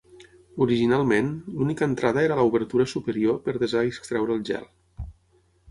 Originalment, 0.65 1.29
l'única 1.59 1.89
entrada 1.91 2.23
era 2.29 2.39
l'obertura 2.41 2.89
superior 2.95 3.39
per 3.49 3.57
desar 3.65 3.87
i 3.91 3.95
extreure 3.99 4.39
el 4.39 4.45
gel. 4.53 4.69